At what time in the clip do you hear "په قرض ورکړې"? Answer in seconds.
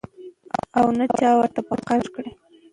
1.67-2.31